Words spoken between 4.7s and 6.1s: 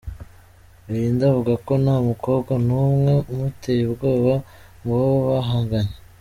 mu bo bahanganye.